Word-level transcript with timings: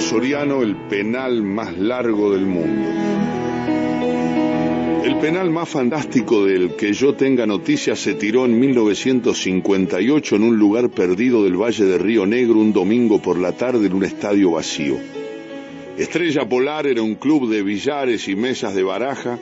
Soriano 0.00 0.62
el 0.62 0.74
penal 0.88 1.42
más 1.42 1.76
largo 1.78 2.32
del 2.32 2.46
mundo. 2.46 2.88
El 5.04 5.16
penal 5.18 5.50
más 5.50 5.68
fantástico 5.68 6.44
del 6.44 6.74
que 6.74 6.92
yo 6.92 7.14
tenga 7.14 7.46
noticia 7.46 7.94
se 7.94 8.14
tiró 8.14 8.46
en 8.46 8.58
1958 8.58 10.36
en 10.36 10.42
un 10.42 10.56
lugar 10.58 10.88
perdido 10.88 11.44
del 11.44 11.60
Valle 11.60 11.84
de 11.84 11.98
Río 11.98 12.26
Negro 12.26 12.58
un 12.58 12.72
domingo 12.72 13.20
por 13.20 13.38
la 13.38 13.52
tarde 13.52 13.86
en 13.86 13.92
un 13.92 14.04
estadio 14.04 14.52
vacío. 14.52 14.96
Estrella 15.96 16.48
Polar 16.48 16.86
era 16.86 17.02
un 17.02 17.14
club 17.14 17.50
de 17.50 17.62
billares 17.62 18.26
y 18.26 18.34
mesas 18.34 18.74
de 18.74 18.82
baraja, 18.82 19.38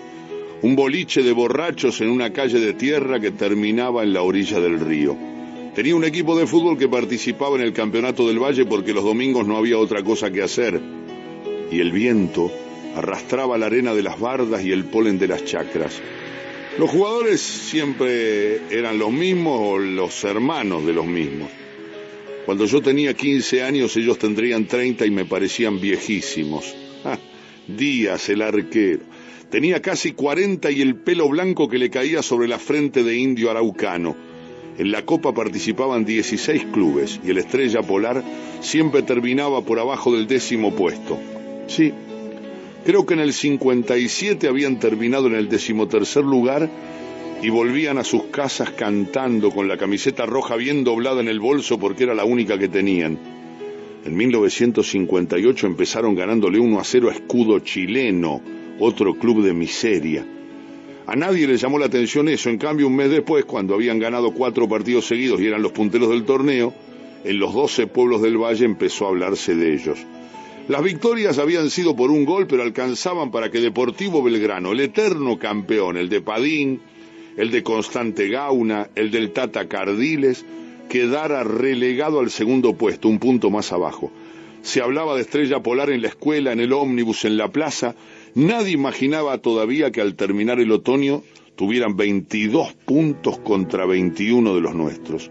un 0.63 0.75
boliche 0.75 1.23
de 1.23 1.33
borrachos 1.33 2.01
en 2.01 2.11
una 2.11 2.33
calle 2.33 2.59
de 2.59 2.75
tierra 2.75 3.21
que 3.21 3.31
terminaba 3.31 4.03
en 4.03 4.13
la 4.13 4.23
orilla 4.23 4.59
del 4.61 4.81
río. 4.81 5.38
Tenía 5.79 5.95
un 5.95 6.03
equipo 6.03 6.37
de 6.37 6.45
fútbol 6.45 6.77
que 6.77 6.89
participaba 6.89 7.55
en 7.55 7.63
el 7.63 7.73
campeonato 7.73 8.27
del 8.27 8.43
Valle 8.43 8.67
porque 8.67 8.93
los 8.93 9.05
domingos 9.05 9.47
no 9.47 9.57
había 9.57 9.79
otra 9.79 10.03
cosa 10.03 10.29
que 10.29 10.43
hacer. 10.43 10.81
Y 11.71 11.79
el 11.79 11.93
viento 11.93 12.51
arrastraba 12.97 13.57
la 13.57 13.67
arena 13.67 13.95
de 13.95 14.03
las 14.03 14.19
bardas 14.19 14.65
y 14.65 14.73
el 14.73 14.87
polen 14.87 15.21
de 15.21 15.29
las 15.29 15.45
chacras. 15.45 16.03
Los 16.81 16.91
jugadores 16.91 17.41
siempre 17.41 18.57
eran 18.77 18.99
los 18.99 19.13
mismos 19.13 19.61
o 19.63 19.79
los 19.79 20.25
hermanos 20.25 20.85
de 20.85 20.95
los 20.95 21.07
mismos. 21.07 21.49
Cuando 22.45 22.65
yo 22.65 22.83
tenía 22.83 23.15
15 23.15 23.63
años 23.63 23.97
ellos 23.97 24.19
tendrían 24.19 24.67
30 24.67 25.07
y 25.07 25.13
me 25.13 25.27
parecían 25.27 25.81
viejísimos. 25.81 26.75
Díaz, 27.69 28.29
el 28.31 28.43
arquero. 28.43 29.03
Tenía 29.49 29.81
casi 29.81 30.11
40 30.11 30.73
y 30.73 30.83
el 30.83 30.97
pelo 30.97 31.29
blanco 31.29 31.69
que 31.69 31.79
le 31.79 31.89
caía 31.89 32.21
sobre 32.25 32.49
la 32.49 32.59
frente 32.59 33.05
de 33.05 33.17
indio 33.17 33.49
araucano 33.49 34.27
en 34.79 34.93
la 34.93 35.05
Copa 35.05 35.35
participaban 35.35 36.05
16 36.05 36.67
clubes 36.73 37.21
y 37.25 37.31
el 37.31 37.39
Estrella 37.39 37.83
Polar 37.83 38.23
siempre 38.61 39.03
terminaba 39.03 39.63
por 39.63 39.81
abajo 39.81 40.15
del 40.15 40.29
décimo 40.29 40.73
puesto. 40.75 41.19
Sí, 41.67 41.93
creo 42.85 43.05
que 43.05 43.15
en 43.15 43.21
el 43.21 43.33
57 43.33 44.47
habían 44.47 44.79
terminado 44.79 45.27
en 45.27 45.35
el 45.35 45.49
decimotercer 45.49 46.25
lugar 46.25 46.71
y 47.43 47.51
volvían 47.51 47.99
a 47.99 48.05
sus 48.05 48.25
casas 48.27 48.71
cantando 48.71 49.51
con 49.51 49.67
la 49.67 49.77
camiseta 49.77 50.27
roja 50.27 50.55
bien 50.55 50.85
doblada 50.85 51.21
en 51.21 51.29
el 51.29 51.41
bolso 51.41 51.79
porque 51.79 52.05
era 52.05 52.15
la 52.15 52.25
única 52.25 52.57
que 52.57 52.69
tenían. 52.69 53.19
En 54.05 54.17
1958 54.17 55.67
empezaron 55.67 56.15
ganándole 56.15 56.61
1 56.61 56.79
a 56.79 56.85
0 56.85 57.09
a 57.11 57.13
Escudo 57.13 57.59
Chileno, 57.59 58.41
otro 58.79 59.15
club 59.15 59.43
de 59.43 59.55
miseria. 59.55 60.25
A 61.09 61.17
nadie 61.17 61.47
le 61.47 61.57
llamó 61.57 61.79
la 61.79 61.87
atención 61.87 62.29
eso, 62.29 62.51
en 62.51 62.59
cambio 62.59 62.87
un 62.87 62.95
mes 62.95 63.09
después, 63.09 63.47
cuando 63.47 63.73
habían 63.73 63.99
ganado 63.99 64.33
cuatro 64.33 64.69
partidos 64.69 65.07
seguidos 65.07 65.41
y 65.41 65.47
eran 65.47 65.63
los 65.63 65.73
punteros 65.73 66.11
del 66.11 66.25
torneo, 66.25 66.75
en 67.25 67.39
los 67.39 67.55
doce 67.55 67.87
pueblos 67.87 68.21
del 68.21 68.37
valle 68.37 68.67
empezó 68.67 69.07
a 69.07 69.09
hablarse 69.09 69.55
de 69.55 69.73
ellos. 69.73 69.99
Las 70.69 70.83
victorias 70.83 71.39
habían 71.39 71.71
sido 71.71 71.97
por 71.97 72.11
un 72.11 72.27
gol, 72.27 72.47
pero 72.47 72.63
alcanzaban 72.63 73.31
para 73.31 73.51
que 73.51 73.63
Deportivo 73.63 74.23
Belgrano, 74.23 74.73
el 74.73 74.81
eterno 74.81 75.39
campeón, 75.39 75.97
el 75.97 76.11
de 76.11 76.21
Padín, 76.21 76.83
el 77.39 77.51
de 77.51 77.63
Constante 77.63 78.29
Gauna, 78.29 78.91
el 78.95 79.11
del 79.11 79.31
Tata 79.31 79.67
Cardiles, 79.67 80.45
quedara 80.91 81.43
relegado 81.43 82.21
al 82.21 82.29
segundo 82.29 82.75
puesto, 82.75 83.09
un 83.09 83.19
punto 83.19 83.49
más 83.49 83.73
abajo. 83.73 84.13
Se 84.63 84.83
hablaba 84.83 85.15
de 85.15 85.23
estrella 85.23 85.63
polar 85.63 85.91
en 85.91 86.03
la 86.03 86.09
escuela, 86.09 86.53
en 86.53 86.61
el 86.61 86.73
ómnibus, 86.73 87.25
en 87.25 87.37
la 87.37 87.49
plaza, 87.49 87.95
Nadie 88.39 88.73
imaginaba 88.73 89.39
todavía 89.39 89.91
que 89.91 90.01
al 90.01 90.15
terminar 90.15 90.61
el 90.61 90.71
otoño 90.71 91.23
tuvieran 91.57 91.97
22 91.97 92.73
puntos 92.85 93.39
contra 93.39 93.85
21 93.85 94.55
de 94.55 94.61
los 94.61 94.77
nuestros. 94.77 95.31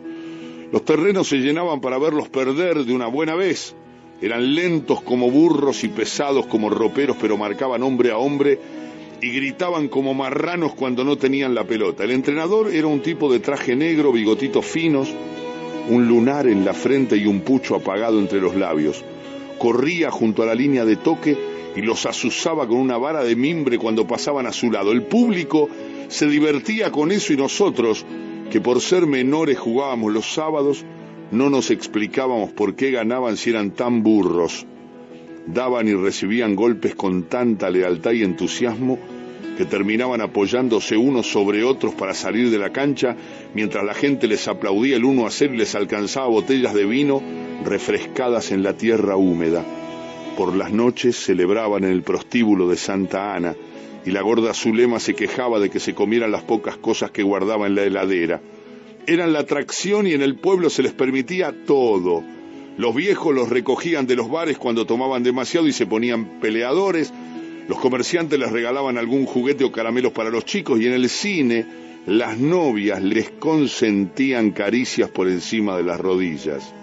Los 0.73 0.83
terrenos 0.83 1.29
se 1.29 1.37
llenaban 1.37 1.79
para 1.79 1.99
verlos 1.99 2.27
perder 2.27 2.83
de 2.83 2.93
una 2.93 3.07
buena 3.07 3.35
vez. 3.35 3.75
Eran 4.21 4.55
lentos 4.55 5.01
como 5.01 5.31
burros 5.31 5.85
y 5.85 5.87
pesados 5.87 6.47
como 6.47 6.69
roperos, 6.69 7.15
pero 7.21 7.37
marcaban 7.37 7.81
hombre 7.81 8.11
a 8.11 8.17
hombre 8.17 8.59
y 9.21 9.29
gritaban 9.29 9.87
como 9.87 10.13
marranos 10.13 10.73
cuando 10.73 11.05
no 11.05 11.17
tenían 11.17 11.55
la 11.55 11.63
pelota. 11.63 12.03
El 12.03 12.11
entrenador 12.11 12.73
era 12.73 12.87
un 12.87 13.01
tipo 13.01 13.31
de 13.31 13.39
traje 13.39 13.75
negro, 13.77 14.11
bigotitos 14.11 14.65
finos, 14.65 15.13
un 15.89 16.07
lunar 16.07 16.47
en 16.47 16.65
la 16.65 16.73
frente 16.73 17.15
y 17.15 17.25
un 17.25 17.39
pucho 17.39 17.75
apagado 17.75 18.19
entre 18.19 18.41
los 18.41 18.55
labios. 18.55 19.05
Corría 19.57 20.11
junto 20.11 20.43
a 20.43 20.45
la 20.45 20.55
línea 20.55 20.85
de 20.85 20.95
toque 20.95 21.37
y 21.75 21.81
los 21.81 22.05
azuzaba 22.05 22.67
con 22.67 22.77
una 22.77 22.97
vara 22.97 23.23
de 23.23 23.35
mimbre 23.35 23.77
cuando 23.77 24.07
pasaban 24.07 24.47
a 24.47 24.51
su 24.51 24.71
lado. 24.71 24.91
El 24.91 25.03
público 25.03 25.69
se 26.07 26.27
divertía 26.27 26.91
con 26.91 27.11
eso 27.11 27.33
y 27.33 27.37
nosotros, 27.37 28.05
que 28.51 28.61
por 28.61 28.81
ser 28.81 29.05
menores 29.05 29.59
jugábamos 29.59 30.13
los 30.13 30.33
sábados, 30.33 30.85
no 31.31 31.49
nos 31.49 31.71
explicábamos 31.71 32.51
por 32.51 32.75
qué 32.75 32.91
ganaban 32.91 33.37
si 33.37 33.49
eran 33.49 33.71
tan 33.71 34.03
burros. 34.03 34.65
Daban 35.45 35.87
y 35.87 35.93
recibían 35.93 36.55
golpes 36.55 36.95
con 36.95 37.23
tanta 37.23 37.69
lealtad 37.69 38.11
y 38.11 38.23
entusiasmo 38.23 38.97
que 39.57 39.65
terminaban 39.65 40.21
apoyándose 40.21 40.97
unos 40.97 41.31
sobre 41.31 41.63
otros 41.63 41.93
para 41.95 42.13
salir 42.13 42.49
de 42.49 42.59
la 42.59 42.71
cancha, 42.71 43.15
mientras 43.53 43.83
la 43.83 43.93
gente 43.93 44.27
les 44.27 44.47
aplaudía 44.47 44.97
el 44.97 45.05
uno 45.05 45.25
a 45.25 45.31
cero 45.31 45.53
y 45.53 45.57
les 45.57 45.75
alcanzaba 45.75 46.27
botellas 46.27 46.73
de 46.73 46.85
vino 46.85 47.21
refrescadas 47.63 48.51
en 48.51 48.63
la 48.63 48.73
tierra 48.73 49.15
húmeda. 49.15 49.63
Por 50.37 50.55
las 50.55 50.71
noches 50.71 51.15
celebraban 51.15 51.83
en 51.83 51.91
el 51.91 52.03
prostíbulo 52.03 52.69
de 52.69 52.77
Santa 52.77 53.35
Ana 53.35 53.55
y 54.05 54.11
la 54.11 54.21
gorda 54.21 54.53
Zulema 54.53 54.99
se 54.99 55.15
quejaba 55.15 55.59
de 55.59 55.69
que 55.69 55.79
se 55.79 55.93
comieran 55.93 56.31
las 56.31 56.43
pocas 56.43 56.77
cosas 56.77 57.11
que 57.11 57.23
guardaba 57.23 57.67
en 57.67 57.75
la 57.75 57.83
heladera. 57.83 58.39
Eran 59.05 59.33
la 59.33 59.39
atracción 59.39 60.05
y 60.07 60.13
en 60.13 60.21
el 60.21 60.35
pueblo 60.35 60.69
se 60.69 60.83
les 60.83 60.93
permitía 60.93 61.53
todo. 61.65 62.23
Los 62.77 62.93
viejos 62.93 63.33
los 63.33 63.49
recogían 63.49 64.05
de 64.05 64.15
los 64.15 64.29
bares 64.29 64.57
cuando 64.57 64.85
tomaban 64.85 65.23
demasiado 65.23 65.67
y 65.67 65.73
se 65.73 65.87
ponían 65.87 66.39
peleadores. 66.39 67.11
Los 67.67 67.79
comerciantes 67.79 68.39
les 68.39 68.51
regalaban 68.51 68.97
algún 68.97 69.25
juguete 69.25 69.63
o 69.63 69.71
caramelos 69.71 70.13
para 70.13 70.29
los 70.29 70.45
chicos 70.45 70.79
y 70.79 70.87
en 70.87 70.93
el 70.93 71.09
cine 71.09 71.65
las 72.05 72.37
novias 72.37 73.03
les 73.03 73.29
consentían 73.31 74.51
caricias 74.51 75.09
por 75.09 75.27
encima 75.27 75.75
de 75.75 75.83
las 75.83 75.99
rodillas. 75.99 76.73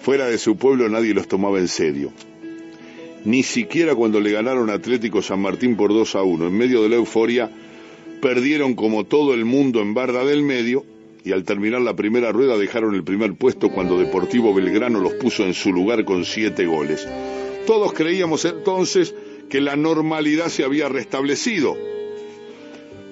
Fuera 0.00 0.26
de 0.26 0.38
su 0.38 0.56
pueblo 0.56 0.88
nadie 0.88 1.12
los 1.12 1.28
tomaba 1.28 1.58
en 1.58 1.68
serio. 1.68 2.12
Ni 3.24 3.42
siquiera 3.42 3.94
cuando 3.94 4.20
le 4.20 4.30
ganaron 4.30 4.70
Atlético 4.70 5.20
San 5.20 5.40
Martín 5.40 5.76
por 5.76 5.92
2 5.92 6.14
a 6.14 6.22
1. 6.22 6.46
En 6.46 6.56
medio 6.56 6.82
de 6.82 6.88
la 6.88 6.96
euforia, 6.96 7.50
perdieron 8.22 8.74
como 8.74 9.04
todo 9.04 9.34
el 9.34 9.44
mundo 9.44 9.82
en 9.82 9.94
barra 9.94 10.24
del 10.24 10.42
medio 10.42 10.84
y 11.24 11.32
al 11.32 11.42
terminar 11.42 11.80
la 11.80 11.96
primera 11.96 12.30
rueda 12.30 12.56
dejaron 12.56 12.94
el 12.94 13.02
primer 13.02 13.34
puesto 13.34 13.70
cuando 13.70 13.98
Deportivo 13.98 14.54
Belgrano 14.54 15.00
los 15.00 15.14
puso 15.14 15.44
en 15.44 15.54
su 15.54 15.72
lugar 15.72 16.04
con 16.04 16.24
siete 16.24 16.66
goles. 16.66 17.06
Todos 17.66 17.92
creíamos 17.92 18.44
entonces 18.44 19.12
que 19.48 19.60
la 19.60 19.76
normalidad 19.76 20.48
se 20.48 20.64
había 20.64 20.88
restablecido. 20.88 21.76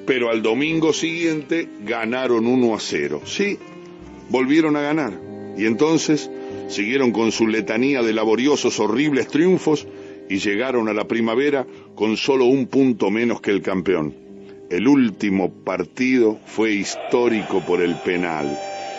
Pero 0.06 0.30
al 0.30 0.42
domingo 0.42 0.92
siguiente 0.92 1.68
ganaron 1.80 2.46
1 2.46 2.74
a 2.74 2.80
0. 2.80 3.22
Sí, 3.24 3.58
volvieron 4.28 4.76
a 4.76 4.82
ganar. 4.82 5.18
Y 5.56 5.66
entonces 5.66 6.30
siguieron 6.68 7.12
con 7.12 7.32
su 7.32 7.46
letanía 7.46 8.02
de 8.02 8.12
laboriosos, 8.12 8.80
horribles 8.80 9.28
triunfos 9.28 9.86
y 10.28 10.38
llegaron 10.38 10.88
a 10.88 10.92
la 10.94 11.06
primavera 11.06 11.66
con 11.94 12.16
solo 12.16 12.46
un 12.46 12.66
punto 12.66 13.10
menos 13.10 13.40
que 13.40 13.50
el 13.50 13.62
campeón. 13.62 14.14
El 14.70 14.88
último 14.88 15.52
partido 15.52 16.38
fue 16.46 16.72
histórico 16.72 17.60
por 17.64 17.80
el 17.80 17.94
penal. 17.96 18.58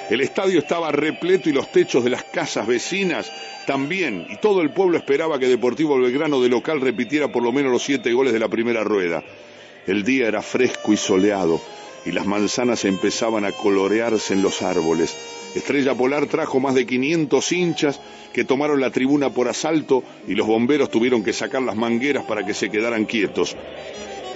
El 0.10 0.22
estadio 0.22 0.60
estaba 0.60 0.92
repleto 0.92 1.50
y 1.50 1.54
los 1.54 1.72
techos 1.72 2.04
de 2.04 2.12
las 2.12 2.24
casas 2.26 2.68
vecinas 2.68 3.32
también, 3.66 4.28
y 4.30 4.38
todo 4.38 4.62
el 4.62 4.70
pueblo 4.70 4.98
esperaba 4.98 5.40
que 5.40 5.48
Deportivo 5.48 6.00
Belgrano 6.00 6.40
de 6.42 6.50
local 6.50 6.80
repitiera 6.80 7.32
por 7.32 7.42
lo 7.42 7.52
menos 7.52 7.72
los 7.72 7.84
siete 7.84 8.14
goles 8.14 8.32
de 8.32 8.40
la 8.40 8.48
primera 8.48 8.84
rueda. 8.84 9.24
El 9.88 10.04
día 10.04 10.28
era 10.28 10.44
fresco 10.44 10.94
y 10.94 10.98
soleado, 10.98 11.60
y 12.06 12.12
las 12.12 12.28
manzanas 12.28 12.86
empezaban 12.86 13.46
a 13.46 13.52
colorearse 13.52 14.36
en 14.36 14.44
los 14.44 14.62
árboles. 14.62 15.18
Estrella 15.56 15.96
Polar 15.96 16.28
trajo 16.28 16.60
más 16.60 16.76
de 16.76 16.86
500 16.86 17.52
hinchas 17.52 18.00
que 18.32 18.44
tomaron 18.44 18.82
la 18.82 18.92
tribuna 18.92 19.32
por 19.32 19.48
asalto 19.48 20.04
y 20.28 20.36
los 20.36 20.46
bomberos 20.46 20.92
tuvieron 20.92 21.24
que 21.24 21.34
sacar 21.34 21.64
las 21.64 21.76
mangueras 21.76 22.26
para 22.26 22.46
que 22.46 22.54
se 22.54 22.70
quedaran 22.70 23.06
quietos. 23.06 23.56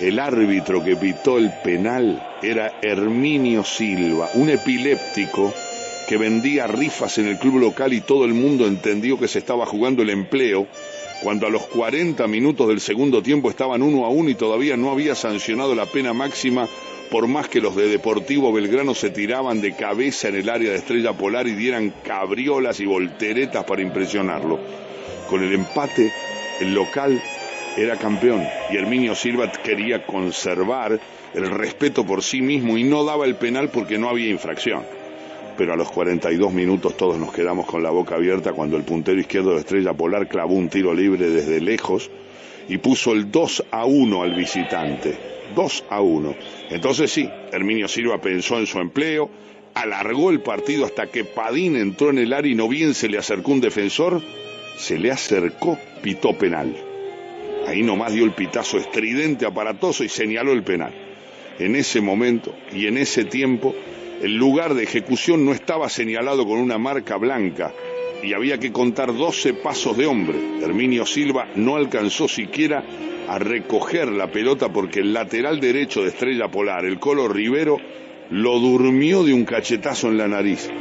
El 0.01 0.17
árbitro 0.17 0.81
que 0.81 0.95
pitó 0.95 1.37
el 1.37 1.51
penal 1.61 2.25
era 2.41 2.71
Herminio 2.81 3.65
Silva, 3.65 4.29
un 4.35 4.49
epiléptico 4.49 5.53
que 6.07 6.15
vendía 6.15 6.67
rifas 6.67 7.17
en 7.17 7.27
el 7.27 7.37
club 7.37 7.59
local 7.59 7.91
y 7.91 7.99
todo 7.99 8.23
el 8.23 8.33
mundo 8.33 8.65
entendió 8.65 9.19
que 9.19 9.27
se 9.27 9.39
estaba 9.39 9.65
jugando 9.65 10.01
el 10.01 10.09
empleo 10.09 10.67
cuando 11.21 11.47
a 11.47 11.49
los 11.49 11.63
40 11.63 12.25
minutos 12.27 12.69
del 12.69 12.79
segundo 12.79 13.21
tiempo 13.21 13.49
estaban 13.49 13.81
uno 13.81 14.05
a 14.05 14.09
uno 14.09 14.29
y 14.29 14.35
todavía 14.35 14.77
no 14.77 14.89
había 14.89 15.15
sancionado 15.15 15.75
la 15.75 15.85
pena 15.85 16.13
máxima 16.13 16.69
por 17.11 17.27
más 17.27 17.49
que 17.49 17.59
los 17.59 17.75
de 17.75 17.89
Deportivo 17.89 18.53
Belgrano 18.53 18.95
se 18.95 19.09
tiraban 19.09 19.59
de 19.59 19.75
cabeza 19.75 20.29
en 20.29 20.35
el 20.35 20.49
área 20.49 20.71
de 20.71 20.77
Estrella 20.77 21.11
Polar 21.11 21.45
y 21.47 21.55
dieran 21.55 21.93
cabriolas 22.05 22.79
y 22.79 22.85
volteretas 22.85 23.65
para 23.65 23.81
impresionarlo. 23.81 24.59
Con 25.29 25.43
el 25.43 25.53
empate, 25.53 26.09
el 26.61 26.73
local 26.73 27.21
era 27.77 27.95
campeón 27.97 28.45
y 28.71 28.77
Herminio 28.77 29.15
Silva 29.15 29.51
quería 29.51 30.05
conservar 30.05 30.99
el 31.33 31.49
respeto 31.49 32.05
por 32.05 32.23
sí 32.23 32.41
mismo 32.41 32.77
y 32.77 32.83
no 32.83 33.03
daba 33.03 33.25
el 33.25 33.35
penal 33.35 33.69
porque 33.69 33.97
no 33.97 34.09
había 34.09 34.29
infracción. 34.29 34.83
pero 35.57 35.73
a 35.73 35.75
los 35.75 35.91
42 35.91 36.53
minutos 36.53 36.95
todos 36.95 37.17
nos 37.17 37.33
quedamos 37.33 37.65
con 37.65 37.83
la 37.83 37.89
boca 37.89 38.15
abierta 38.15 38.53
cuando 38.53 38.77
el 38.77 38.83
puntero 38.83 39.19
izquierdo 39.19 39.53
de 39.53 39.59
Estrella 39.59 39.93
Polar 39.93 40.27
clavó 40.27 40.53
un 40.53 40.69
tiro 40.69 40.93
libre 40.93 41.29
desde 41.29 41.59
lejos 41.59 42.09
y 42.69 42.77
puso 42.77 43.11
el 43.11 43.29
2 43.29 43.65
a 43.71 43.85
1 43.85 44.23
al 44.23 44.35
visitante. 44.35 45.17
2 45.55 45.85
a 45.89 46.01
1. 46.01 46.35
Entonces 46.69 47.11
sí, 47.11 47.29
Herminio 47.51 47.87
Silva 47.87 48.21
pensó 48.21 48.57
en 48.57 48.67
su 48.67 48.79
empleo, 48.79 49.29
alargó 49.73 50.29
el 50.29 50.39
partido 50.41 50.85
hasta 50.85 51.07
que 51.07 51.25
Padín 51.25 51.75
entró 51.75 52.09
en 52.09 52.19
el 52.19 52.31
área 52.31 52.51
y 52.51 52.55
no 52.55 52.67
bien 52.69 52.93
se 52.93 53.09
le 53.09 53.17
acercó 53.17 53.51
un 53.51 53.61
defensor, 53.61 54.21
se 54.77 54.97
le 54.97 55.11
acercó, 55.11 55.77
pitó 56.01 56.37
penal. 56.37 56.88
Ahí 57.69 57.83
nomás 57.83 58.11
dio 58.11 58.25
el 58.25 58.31
pitazo 58.31 58.79
estridente, 58.79 59.45
aparatoso 59.45 60.03
y 60.03 60.09
señaló 60.09 60.53
el 60.53 60.63
penal. 60.63 60.91
En 61.59 61.75
ese 61.75 62.01
momento 62.01 62.55
y 62.73 62.87
en 62.87 62.97
ese 62.97 63.25
tiempo, 63.25 63.75
el 64.23 64.35
lugar 64.35 64.73
de 64.73 64.81
ejecución 64.81 65.45
no 65.45 65.53
estaba 65.53 65.87
señalado 65.87 66.47
con 66.47 66.57
una 66.57 66.79
marca 66.79 67.17
blanca, 67.17 67.71
y 68.23 68.33
había 68.33 68.57
que 68.57 68.71
contar 68.71 69.15
12 69.15 69.53
pasos 69.53 69.95
de 69.95 70.07
hombre. 70.07 70.39
Herminio 70.63 71.05
Silva 71.05 71.47
no 71.55 71.75
alcanzó 71.75 72.27
siquiera 72.27 72.83
a 73.27 73.37
recoger 73.37 74.07
la 74.07 74.31
pelota 74.31 74.69
porque 74.69 75.01
el 75.01 75.13
lateral 75.13 75.59
derecho 75.59 76.01
de 76.01 76.09
Estrella 76.09 76.49
Polar, 76.49 76.85
el 76.85 76.99
Colo 76.99 77.27
Rivero, 77.27 77.77
lo 78.31 78.59
durmió 78.59 79.23
de 79.23 79.33
un 79.35 79.45
cachetazo 79.45 80.07
en 80.07 80.17
la 80.17 80.27
nariz. 80.27 80.71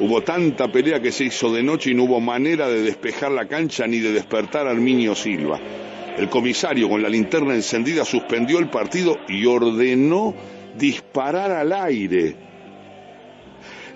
Hubo 0.00 0.22
tanta 0.22 0.72
pelea 0.72 1.02
que 1.02 1.12
se 1.12 1.24
hizo 1.24 1.52
de 1.52 1.62
noche 1.62 1.90
y 1.90 1.94
no 1.94 2.04
hubo 2.04 2.18
manera 2.18 2.66
de 2.66 2.82
despejar 2.82 3.30
la 3.30 3.46
cancha 3.46 3.86
ni 3.86 3.98
de 3.98 4.12
despertar 4.12 4.66
a 4.66 4.72
Herminio 4.72 5.14
Silva. 5.14 5.60
El 6.18 6.28
comisario 6.28 6.88
con 6.88 7.02
la 7.02 7.08
linterna 7.08 7.54
encendida 7.54 8.04
suspendió 8.04 8.58
el 8.58 8.68
partido 8.68 9.18
y 9.28 9.46
ordenó 9.46 10.34
disparar 10.76 11.52
al 11.52 11.72
aire 11.72 12.48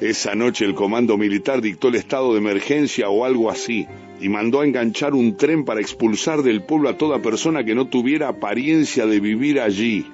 esa 0.02 0.34
noche 0.34 0.64
el 0.64 0.74
comando 0.74 1.16
militar 1.16 1.60
dictó 1.60 1.86
el 1.86 1.94
estado 1.94 2.32
de 2.32 2.40
emergencia 2.40 3.08
o 3.08 3.24
algo 3.24 3.48
así 3.48 3.86
y 4.20 4.28
mandó 4.28 4.60
a 4.60 4.64
enganchar 4.64 5.14
un 5.14 5.36
tren 5.36 5.64
para 5.64 5.80
expulsar 5.80 6.42
del 6.42 6.64
pueblo 6.64 6.88
a 6.88 6.96
toda 6.96 7.22
persona 7.22 7.62
que 7.62 7.76
no 7.76 7.86
tuviera 7.86 8.26
apariencia 8.26 9.06
de 9.06 9.20
vivir 9.20 9.60
allí. 9.60 10.04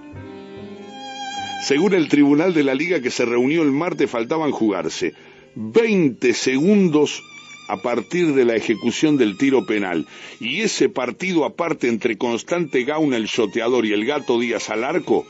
Según 1.62 1.94
el 1.94 2.08
tribunal 2.08 2.52
de 2.52 2.64
la 2.64 2.75
liga 2.75 3.00
que 3.00 3.11
se 3.11 3.25
reunió 3.25 3.62
el 3.62 3.72
martes 3.72 4.11
faltaban 4.11 4.50
jugarse 4.50 5.14
20 5.54 6.34
segundos 6.34 7.22
a 7.69 7.76
partir 7.76 8.35
de 8.35 8.44
la 8.44 8.56
ejecución 8.56 9.17
del 9.17 9.37
tiro 9.37 9.67
penal. 9.67 10.06
Y 10.41 10.62
ese 10.62 10.88
partido 10.88 11.44
aparte 11.44 11.88
entre 11.88 12.19
Constante 12.19 12.85
Gauna, 12.85 13.17
el 13.17 13.29
soteador, 13.29 13.87
y 13.87 13.93
el 13.93 14.05
gato 14.05 14.41
Díaz 14.41 14.70
al 14.70 14.85
arco, 14.85 15.26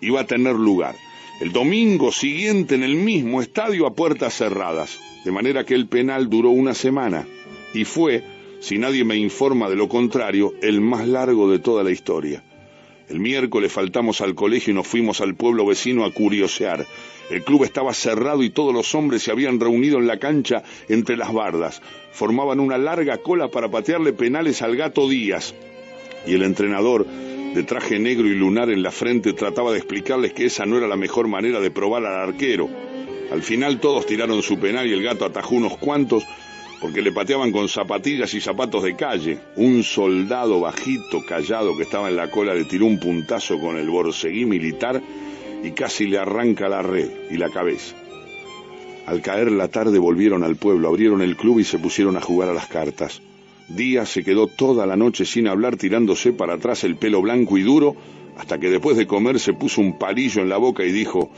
iba 0.00 0.20
a 0.20 0.26
tener 0.26 0.54
lugar 0.54 0.96
el 1.42 1.50
domingo 1.50 2.12
siguiente 2.12 2.76
en 2.76 2.84
el 2.84 2.94
mismo 2.94 3.42
estadio 3.42 3.86
a 3.86 3.94
puertas 3.94 4.34
cerradas, 4.34 5.00
de 5.24 5.32
manera 5.32 5.64
que 5.64 5.74
el 5.74 5.88
penal 5.88 6.30
duró 6.30 6.50
una 6.50 6.72
semana 6.72 7.26
y 7.74 7.84
fue, 7.84 8.22
si 8.60 8.78
nadie 8.78 9.04
me 9.04 9.16
informa 9.16 9.68
de 9.68 9.74
lo 9.74 9.88
contrario, 9.88 10.54
el 10.62 10.80
más 10.80 11.08
largo 11.08 11.50
de 11.50 11.58
toda 11.58 11.82
la 11.82 11.90
historia. 11.90 12.44
El 13.12 13.20
miércoles 13.20 13.70
faltamos 13.70 14.22
al 14.22 14.34
colegio 14.34 14.70
y 14.70 14.74
nos 14.74 14.86
fuimos 14.86 15.20
al 15.20 15.34
pueblo 15.34 15.66
vecino 15.66 16.06
a 16.06 16.14
curiosear. 16.14 16.86
El 17.28 17.44
club 17.44 17.64
estaba 17.64 17.92
cerrado 17.92 18.42
y 18.42 18.48
todos 18.48 18.72
los 18.72 18.94
hombres 18.94 19.22
se 19.22 19.30
habían 19.30 19.60
reunido 19.60 19.98
en 19.98 20.06
la 20.06 20.18
cancha 20.18 20.62
entre 20.88 21.18
las 21.18 21.30
bardas. 21.30 21.82
Formaban 22.12 22.58
una 22.58 22.78
larga 22.78 23.18
cola 23.18 23.48
para 23.48 23.70
patearle 23.70 24.14
penales 24.14 24.62
al 24.62 24.76
gato 24.76 25.10
Díaz. 25.10 25.54
Y 26.26 26.32
el 26.32 26.42
entrenador 26.42 27.04
de 27.06 27.62
traje 27.64 27.98
negro 27.98 28.28
y 28.28 28.34
lunar 28.34 28.70
en 28.70 28.82
la 28.82 28.90
frente, 28.90 29.34
trataba 29.34 29.72
de 29.72 29.78
explicarles 29.78 30.32
que 30.32 30.46
esa 30.46 30.64
no 30.64 30.78
era 30.78 30.88
la 30.88 30.96
mejor 30.96 31.28
manera 31.28 31.60
de 31.60 31.70
probar 31.70 32.06
al 32.06 32.30
arquero. 32.30 32.70
Al 33.30 33.42
final 33.42 33.78
todos 33.78 34.06
tiraron 34.06 34.42
su 34.42 34.58
penal 34.58 34.86
y 34.86 34.94
el 34.94 35.02
gato 35.02 35.26
atajó 35.26 35.56
unos 35.56 35.76
cuantos 35.76 36.24
porque 36.82 37.00
le 37.00 37.12
pateaban 37.12 37.52
con 37.52 37.68
zapatillas 37.68 38.34
y 38.34 38.40
zapatos 38.40 38.82
de 38.82 38.96
calle. 38.96 39.38
Un 39.54 39.84
soldado 39.84 40.60
bajito, 40.60 41.24
callado, 41.24 41.76
que 41.76 41.84
estaba 41.84 42.08
en 42.08 42.16
la 42.16 42.28
cola 42.28 42.54
le 42.54 42.64
tiró 42.64 42.86
un 42.86 42.98
puntazo 42.98 43.60
con 43.60 43.76
el 43.76 43.88
borseguí 43.88 44.44
militar 44.44 45.00
y 45.62 45.70
casi 45.70 46.08
le 46.08 46.18
arranca 46.18 46.68
la 46.68 46.82
red 46.82 47.08
y 47.30 47.36
la 47.36 47.50
cabeza. 47.50 47.94
Al 49.06 49.22
caer 49.22 49.52
la 49.52 49.68
tarde 49.68 50.00
volvieron 50.00 50.42
al 50.42 50.56
pueblo, 50.56 50.88
abrieron 50.88 51.22
el 51.22 51.36
club 51.36 51.60
y 51.60 51.64
se 51.64 51.78
pusieron 51.78 52.16
a 52.16 52.20
jugar 52.20 52.48
a 52.48 52.54
las 52.54 52.66
cartas. 52.66 53.22
Díaz 53.68 54.08
se 54.08 54.24
quedó 54.24 54.48
toda 54.48 54.84
la 54.84 54.96
noche 54.96 55.24
sin 55.24 55.46
hablar 55.46 55.76
tirándose 55.76 56.32
para 56.32 56.54
atrás 56.54 56.82
el 56.82 56.96
pelo 56.96 57.22
blanco 57.22 57.58
y 57.58 57.62
duro, 57.62 57.94
hasta 58.36 58.58
que 58.58 58.70
después 58.70 58.96
de 58.96 59.06
comer 59.06 59.38
se 59.38 59.52
puso 59.52 59.80
un 59.80 60.00
palillo 60.00 60.42
en 60.42 60.48
la 60.48 60.56
boca 60.56 60.84
y 60.84 60.90
dijo, 60.90 61.30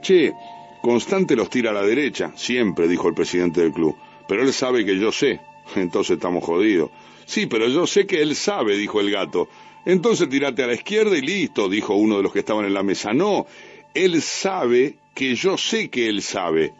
Che, 0.00 0.32
Constante 0.80 1.34
los 1.34 1.50
tira 1.50 1.70
a 1.70 1.74
la 1.74 1.82
derecha, 1.82 2.32
siempre, 2.36 2.88
dijo 2.88 3.08
el 3.08 3.14
presidente 3.14 3.60
del 3.60 3.72
club, 3.72 3.96
pero 4.28 4.42
él 4.42 4.52
sabe 4.52 4.84
que 4.84 4.98
yo 4.98 5.10
sé, 5.10 5.40
entonces 5.76 6.16
estamos 6.16 6.44
jodidos. 6.44 6.90
Sí, 7.26 7.46
pero 7.46 7.66
yo 7.68 7.86
sé 7.86 8.06
que 8.06 8.22
él 8.22 8.36
sabe, 8.36 8.76
dijo 8.76 9.00
el 9.00 9.10
gato. 9.10 9.48
Entonces 9.84 10.28
tirate 10.28 10.62
a 10.62 10.66
la 10.66 10.74
izquierda 10.74 11.16
y 11.16 11.22
listo, 11.22 11.68
dijo 11.68 11.94
uno 11.94 12.18
de 12.18 12.22
los 12.22 12.32
que 12.32 12.40
estaban 12.40 12.64
en 12.64 12.74
la 12.74 12.82
mesa. 12.82 13.12
No, 13.12 13.46
él 13.94 14.22
sabe 14.22 14.96
que 15.14 15.34
yo 15.34 15.58
sé 15.58 15.88
que 15.90 16.08
él 16.08 16.22
sabe. 16.22 16.72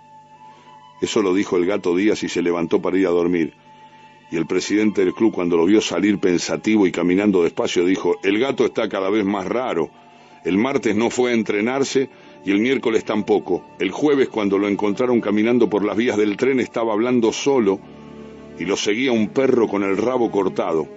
Eso 1.00 1.22
lo 1.22 1.34
dijo 1.34 1.56
el 1.56 1.66
gato 1.66 1.96
Díaz 1.96 2.22
y 2.22 2.28
se 2.28 2.42
levantó 2.42 2.80
para 2.80 2.98
ir 2.98 3.06
a 3.06 3.10
dormir 3.10 3.54
y 4.30 4.36
el 4.36 4.46
presidente 4.46 5.04
del 5.04 5.14
club 5.14 5.32
cuando 5.32 5.56
lo 5.56 5.64
vio 5.64 5.80
salir 5.80 6.18
pensativo 6.18 6.86
y 6.86 6.92
caminando 6.92 7.42
despacio 7.42 7.84
dijo, 7.84 8.18
el 8.22 8.38
gato 8.38 8.66
está 8.66 8.88
cada 8.88 9.10
vez 9.10 9.24
más 9.24 9.46
raro. 9.46 9.90
El 10.44 10.58
martes 10.58 10.94
no 10.94 11.10
fue 11.10 11.30
a 11.30 11.34
entrenarse 11.34 12.10
y 12.44 12.50
el 12.50 12.60
miércoles 12.60 13.04
tampoco. 13.04 13.64
El 13.78 13.90
jueves 13.90 14.28
cuando 14.28 14.58
lo 14.58 14.68
encontraron 14.68 15.20
caminando 15.20 15.68
por 15.68 15.84
las 15.84 15.96
vías 15.96 16.16
del 16.16 16.36
tren 16.36 16.60
estaba 16.60 16.92
hablando 16.92 17.32
solo 17.32 17.80
y 18.58 18.64
lo 18.64 18.76
seguía 18.76 19.12
un 19.12 19.28
perro 19.28 19.68
con 19.68 19.82
el 19.82 19.96
rabo 19.96 20.30
cortado. 20.30 20.88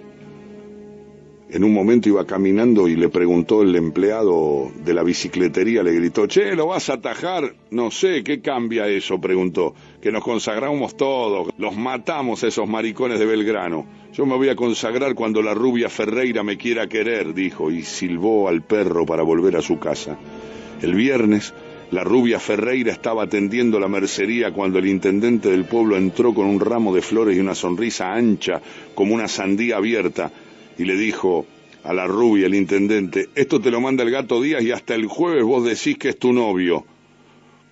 En 1.52 1.64
un 1.64 1.74
momento 1.74 2.08
iba 2.08 2.24
caminando 2.24 2.88
y 2.88 2.96
le 2.96 3.10
preguntó 3.10 3.60
el 3.60 3.76
empleado 3.76 4.70
de 4.86 4.94
la 4.94 5.02
bicicletería, 5.02 5.82
le 5.82 5.92
gritó, 5.92 6.26
Che, 6.26 6.56
¿lo 6.56 6.68
vas 6.68 6.88
a 6.88 6.94
atajar? 6.94 7.54
No 7.70 7.90
sé, 7.90 8.24
¿qué 8.24 8.40
cambia 8.40 8.88
eso? 8.88 9.20
preguntó. 9.20 9.74
Que 10.00 10.10
nos 10.10 10.24
consagramos 10.24 10.96
todos, 10.96 11.50
los 11.58 11.76
matamos 11.76 12.42
a 12.42 12.48
esos 12.48 12.66
maricones 12.66 13.18
de 13.18 13.26
Belgrano. 13.26 13.84
Yo 14.14 14.24
me 14.24 14.34
voy 14.34 14.48
a 14.48 14.56
consagrar 14.56 15.14
cuando 15.14 15.42
la 15.42 15.52
rubia 15.52 15.90
Ferreira 15.90 16.42
me 16.42 16.56
quiera 16.56 16.88
querer, 16.88 17.34
dijo, 17.34 17.70
y 17.70 17.82
silbó 17.82 18.48
al 18.48 18.62
perro 18.62 19.04
para 19.04 19.22
volver 19.22 19.56
a 19.56 19.60
su 19.60 19.78
casa. 19.78 20.16
El 20.80 20.94
viernes, 20.94 21.52
la 21.90 22.04
rubia 22.04 22.40
Ferreira 22.40 22.90
estaba 22.90 23.24
atendiendo 23.24 23.78
la 23.78 23.86
mercería 23.86 24.50
cuando 24.50 24.78
el 24.78 24.86
intendente 24.86 25.50
del 25.50 25.66
pueblo 25.66 25.96
entró 25.96 26.32
con 26.32 26.46
un 26.46 26.58
ramo 26.58 26.94
de 26.94 27.02
flores 27.02 27.36
y 27.36 27.40
una 27.40 27.54
sonrisa 27.54 28.12
ancha 28.12 28.62
como 28.94 29.14
una 29.14 29.28
sandía 29.28 29.76
abierta 29.76 30.30
y 30.78 30.84
le 30.84 30.96
dijo 30.96 31.46
a 31.84 31.92
la 31.92 32.06
rubia, 32.06 32.46
el 32.46 32.54
intendente, 32.54 33.28
esto 33.34 33.60
te 33.60 33.70
lo 33.70 33.80
manda 33.80 34.04
el 34.04 34.10
gato 34.10 34.40
Díaz 34.40 34.62
y 34.62 34.70
hasta 34.70 34.94
el 34.94 35.06
jueves 35.06 35.44
vos 35.44 35.64
decís 35.64 35.98
que 35.98 36.10
es 36.10 36.18
tu 36.18 36.32
novio. 36.32 36.84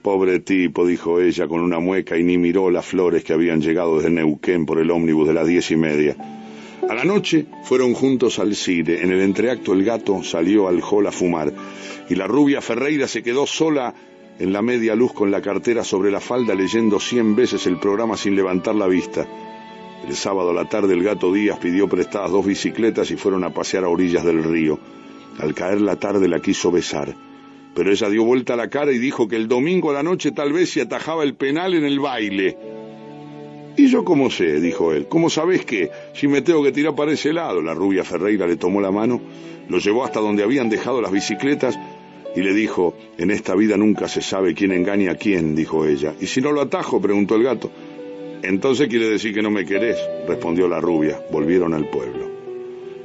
Pobre 0.02 0.40
tipo, 0.40 0.86
dijo 0.86 1.20
ella 1.20 1.46
con 1.46 1.60
una 1.60 1.78
mueca 1.78 2.18
y 2.18 2.22
ni 2.22 2.38
miró 2.38 2.70
las 2.70 2.86
flores 2.86 3.22
que 3.22 3.32
habían 3.32 3.60
llegado 3.60 3.96
desde 3.96 4.10
Neuquén 4.10 4.66
por 4.66 4.80
el 4.80 4.90
ómnibus 4.90 5.28
de 5.28 5.34
las 5.34 5.46
diez 5.46 5.70
y 5.70 5.76
media. 5.76 6.16
A 6.90 6.94
la 6.94 7.04
noche 7.04 7.46
fueron 7.62 7.94
juntos 7.94 8.40
al 8.40 8.56
cine. 8.56 9.00
En 9.00 9.12
el 9.12 9.20
entreacto 9.20 9.74
el 9.74 9.84
gato 9.84 10.24
salió 10.24 10.66
al 10.66 10.82
hall 10.82 11.06
a 11.06 11.12
fumar 11.12 11.52
y 12.08 12.16
la 12.16 12.26
rubia 12.26 12.60
Ferreira 12.60 13.06
se 13.06 13.22
quedó 13.22 13.46
sola 13.46 13.94
en 14.40 14.52
la 14.52 14.60
media 14.60 14.96
luz 14.96 15.12
con 15.12 15.30
la 15.30 15.40
cartera 15.40 15.84
sobre 15.84 16.10
la 16.10 16.18
falda 16.18 16.52
leyendo 16.52 16.98
cien 16.98 17.36
veces 17.36 17.68
el 17.68 17.78
programa 17.78 18.16
sin 18.16 18.34
levantar 18.34 18.74
la 18.74 18.88
vista. 18.88 19.24
El 20.04 20.16
sábado 20.16 20.50
a 20.50 20.52
la 20.52 20.68
tarde 20.68 20.94
el 20.94 21.04
gato 21.04 21.32
Díaz 21.32 21.60
pidió 21.60 21.86
prestadas 21.86 22.32
dos 22.32 22.44
bicicletas 22.44 23.08
y 23.12 23.16
fueron 23.16 23.44
a 23.44 23.54
pasear 23.54 23.84
a 23.84 23.88
orillas 23.88 24.24
del 24.24 24.42
río. 24.42 24.80
Al 25.38 25.54
caer 25.54 25.80
la 25.80 25.94
tarde 25.94 26.26
la 26.26 26.40
quiso 26.40 26.72
besar, 26.72 27.14
pero 27.72 27.92
ella 27.92 28.08
dio 28.08 28.24
vuelta 28.24 28.56
la 28.56 28.68
cara 28.68 28.90
y 28.90 28.98
dijo 28.98 29.28
que 29.28 29.36
el 29.36 29.46
domingo 29.46 29.90
a 29.90 29.94
la 29.94 30.02
noche 30.02 30.32
tal 30.32 30.52
vez 30.52 30.70
se 30.70 30.80
atajaba 30.80 31.22
el 31.22 31.36
penal 31.36 31.74
en 31.74 31.84
el 31.84 32.00
baile. 32.00 32.79
¿Y 33.76 33.86
yo 33.88 34.04
cómo 34.04 34.30
sé? 34.30 34.60
dijo 34.60 34.92
él. 34.92 35.06
¿Cómo 35.08 35.30
sabés 35.30 35.64
que? 35.64 35.90
Si 36.12 36.28
me 36.28 36.42
tengo 36.42 36.62
que 36.62 36.72
tirar 36.72 36.94
para 36.94 37.12
ese 37.12 37.32
lado. 37.32 37.62
La 37.62 37.74
rubia 37.74 38.04
Ferreira 38.04 38.46
le 38.46 38.56
tomó 38.56 38.80
la 38.80 38.90
mano, 38.90 39.20
lo 39.68 39.78
llevó 39.78 40.04
hasta 40.04 40.20
donde 40.20 40.42
habían 40.42 40.68
dejado 40.68 41.00
las 41.00 41.12
bicicletas 41.12 41.78
y 42.34 42.42
le 42.42 42.54
dijo, 42.54 42.94
en 43.18 43.30
esta 43.30 43.54
vida 43.54 43.76
nunca 43.76 44.08
se 44.08 44.22
sabe 44.22 44.54
quién 44.54 44.72
engaña 44.72 45.12
a 45.12 45.14
quién, 45.16 45.54
dijo 45.54 45.86
ella. 45.86 46.14
¿Y 46.20 46.26
si 46.26 46.40
no 46.40 46.52
lo 46.52 46.60
atajo? 46.60 47.00
preguntó 47.00 47.36
el 47.36 47.44
gato. 47.44 47.70
Entonces 48.42 48.88
quiere 48.88 49.08
decir 49.08 49.34
que 49.34 49.42
no 49.42 49.50
me 49.50 49.64
querés, 49.64 49.98
respondió 50.26 50.68
la 50.68 50.80
rubia. 50.80 51.20
Volvieron 51.30 51.74
al 51.74 51.88
pueblo. 51.90 52.30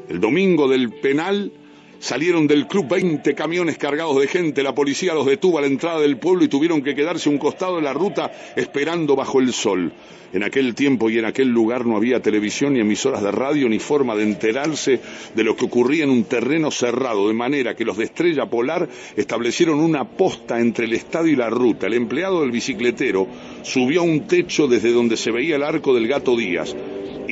El 0.08 0.20
domingo 0.20 0.68
del 0.68 0.92
penal, 0.92 1.52
Salieron 2.00 2.46
del 2.46 2.68
club 2.68 2.88
20 2.90 3.34
camiones 3.34 3.78
cargados 3.78 4.20
de 4.20 4.28
gente, 4.28 4.64
la 4.64 4.76
policía 4.76 5.14
los 5.14 5.26
detuvo 5.26 5.58
a 5.58 5.62
la 5.62 5.68
entrada 5.68 6.00
del 6.00 6.18
pueblo 6.18 6.44
y 6.44 6.48
tuvieron 6.48 6.82
que 6.82 6.94
quedarse 6.94 7.30
un 7.30 7.38
costado 7.38 7.78
de 7.78 7.82
la 7.82 7.94
ruta 7.94 8.32
esperando 8.56 9.16
bajo 9.16 9.40
el 9.40 9.54
sol. 9.54 9.92
En 10.34 10.44
aquel 10.44 10.76
tiempo 10.76 11.10
y 11.10 11.18
en 11.18 11.26
aquel 11.26 11.48
lugar 11.48 11.86
no 11.86 11.96
había 11.96 12.22
televisión 12.22 12.74
ni 12.74 12.82
emisoras 12.82 13.24
de 13.24 13.32
radio 13.32 13.70
ni 13.70 13.80
forma 13.80 14.16
de 14.16 14.24
enterarse 14.24 15.00
de 15.34 15.44
lo 15.44 15.56
que 15.56 15.66
ocurría 15.66 16.04
en 16.04 16.10
un 16.10 16.26
terreno 16.26 16.72
cerrado, 16.72 17.28
de 17.28 17.34
manera 17.34 17.74
que 17.74 17.86
los 17.86 17.98
de 17.98 18.04
Estrella 18.04 18.46
Polar 18.46 18.90
establecieron 19.16 19.80
una 19.80 20.04
posta 20.04 20.60
entre 20.60 20.86
el 20.86 20.94
estadio 20.94 21.32
y 21.32 21.38
la 21.38 21.50
ruta. 21.50 21.88
El 21.88 21.94
empleado 21.94 22.42
del 22.42 22.52
bicicletero 22.52 23.28
subió 23.64 24.02
a 24.02 24.04
un 24.04 24.28
techo 24.28 24.68
desde 24.68 24.92
donde 24.92 25.16
se 25.16 25.32
veía 25.32 25.56
el 25.56 25.64
arco 25.64 25.94
del 25.96 26.08
gato 26.08 26.36
Díaz 26.36 26.76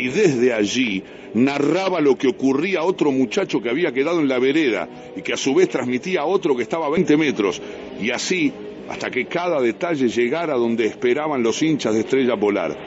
y 0.03 0.09
desde 0.09 0.51
allí 0.51 1.01
narraba 1.33 2.01
lo 2.01 2.17
que 2.17 2.27
ocurría 2.27 2.79
a 2.79 2.83
otro 2.83 3.09
muchacho 3.09 3.61
que 3.61 3.69
había 3.69 3.93
quedado 3.93 4.19
en 4.19 4.27
la 4.27 4.37
vereda 4.37 4.89
y 5.15 5.21
que 5.21 5.31
a 5.31 5.37
su 5.37 5.55
vez 5.55 5.69
transmitía 5.69 6.21
a 6.21 6.25
otro 6.25 6.57
que 6.57 6.63
estaba 6.63 6.87
a 6.87 6.89
20 6.89 7.15
metros 7.15 7.61
y 8.01 8.11
así 8.11 8.51
hasta 8.89 9.09
que 9.09 9.27
cada 9.27 9.61
detalle 9.61 10.09
llegara 10.09 10.55
donde 10.55 10.87
esperaban 10.87 11.41
los 11.41 11.63
hinchas 11.63 11.93
de 11.93 12.01
Estrella 12.01 12.35
Polar. 12.35 12.77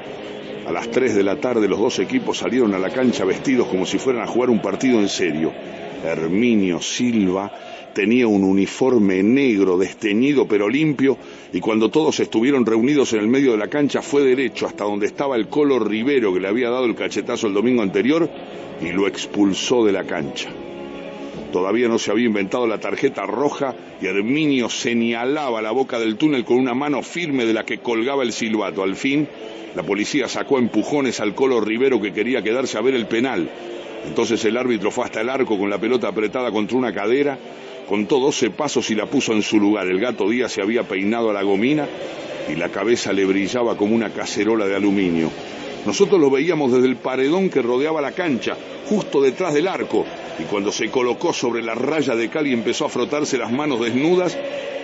A 0.66 0.70
las 0.70 0.90
3 0.90 1.14
de 1.14 1.22
la 1.22 1.40
tarde 1.40 1.66
los 1.66 1.78
dos 1.78 1.98
equipos 2.00 2.36
salieron 2.36 2.74
a 2.74 2.78
la 2.78 2.90
cancha 2.90 3.24
vestidos 3.24 3.66
como 3.68 3.86
si 3.86 3.96
fueran 3.96 4.22
a 4.22 4.26
jugar 4.26 4.50
un 4.50 4.60
partido 4.60 5.00
en 5.00 5.08
serio. 5.08 5.54
Herminio 6.04 6.82
Silva 6.82 7.50
tenía 7.96 8.28
un 8.28 8.44
uniforme 8.44 9.22
negro, 9.22 9.78
desteñido 9.78 10.46
pero 10.46 10.68
limpio, 10.68 11.16
y 11.50 11.60
cuando 11.60 11.88
todos 11.88 12.20
estuvieron 12.20 12.66
reunidos 12.66 13.14
en 13.14 13.20
el 13.20 13.26
medio 13.26 13.52
de 13.52 13.56
la 13.56 13.68
cancha 13.68 14.02
fue 14.02 14.22
derecho 14.22 14.66
hasta 14.66 14.84
donde 14.84 15.06
estaba 15.06 15.34
el 15.34 15.48
Colo 15.48 15.78
Rivero 15.78 16.34
que 16.34 16.40
le 16.40 16.48
había 16.48 16.68
dado 16.68 16.84
el 16.84 16.94
cachetazo 16.94 17.46
el 17.46 17.54
domingo 17.54 17.80
anterior 17.80 18.28
y 18.82 18.92
lo 18.92 19.06
expulsó 19.08 19.82
de 19.82 19.92
la 19.92 20.04
cancha. 20.04 20.50
Todavía 21.50 21.88
no 21.88 21.98
se 21.98 22.10
había 22.10 22.26
inventado 22.26 22.66
la 22.66 22.80
tarjeta 22.80 23.24
roja 23.24 23.74
y 24.02 24.04
Herminio 24.04 24.68
señalaba 24.68 25.62
la 25.62 25.70
boca 25.70 25.98
del 25.98 26.16
túnel 26.16 26.44
con 26.44 26.58
una 26.58 26.74
mano 26.74 27.00
firme 27.02 27.46
de 27.46 27.54
la 27.54 27.64
que 27.64 27.78
colgaba 27.78 28.24
el 28.24 28.32
silbato. 28.34 28.82
Al 28.82 28.96
fin, 28.96 29.26
la 29.74 29.84
policía 29.84 30.28
sacó 30.28 30.58
empujones 30.58 31.18
al 31.20 31.34
Colo 31.34 31.62
Rivero 31.62 31.98
que 32.02 32.12
quería 32.12 32.42
quedarse 32.42 32.76
a 32.76 32.82
ver 32.82 32.94
el 32.94 33.06
penal. 33.06 33.50
Entonces 34.06 34.44
el 34.44 34.58
árbitro 34.58 34.90
fue 34.90 35.06
hasta 35.06 35.22
el 35.22 35.30
arco 35.30 35.58
con 35.58 35.70
la 35.70 35.78
pelota 35.78 36.08
apretada 36.08 36.52
contra 36.52 36.76
una 36.76 36.92
cadera 36.92 37.38
contó 37.86 38.18
doce 38.18 38.50
pasos 38.50 38.90
y 38.90 38.94
la 38.94 39.06
puso 39.06 39.32
en 39.32 39.42
su 39.42 39.58
lugar. 39.58 39.86
El 39.86 40.00
gato 40.00 40.28
Díaz 40.28 40.52
se 40.52 40.62
había 40.62 40.82
peinado 40.82 41.30
a 41.30 41.32
la 41.32 41.42
gomina 41.42 41.88
y 42.50 42.56
la 42.56 42.68
cabeza 42.68 43.12
le 43.12 43.24
brillaba 43.24 43.76
como 43.76 43.94
una 43.94 44.10
cacerola 44.10 44.66
de 44.66 44.76
aluminio. 44.76 45.30
Nosotros 45.84 46.20
lo 46.20 46.30
veíamos 46.30 46.72
desde 46.72 46.88
el 46.88 46.96
paredón 46.96 47.48
que 47.48 47.62
rodeaba 47.62 48.00
la 48.00 48.12
cancha, 48.12 48.56
justo 48.88 49.22
detrás 49.22 49.54
del 49.54 49.68
arco, 49.68 50.04
y 50.38 50.42
cuando 50.44 50.72
se 50.72 50.90
colocó 50.90 51.32
sobre 51.32 51.62
la 51.62 51.76
raya 51.76 52.16
de 52.16 52.28
cal 52.28 52.46
y 52.46 52.52
empezó 52.52 52.86
a 52.86 52.88
frotarse 52.88 53.38
las 53.38 53.52
manos 53.52 53.80
desnudas, 53.80 54.36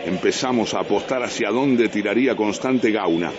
empezamos 0.06 0.74
a 0.74 0.80
apostar 0.80 1.24
hacia 1.24 1.50
dónde 1.50 1.88
tiraría 1.88 2.36
Constante 2.36 2.92
Gauna. 2.92 3.32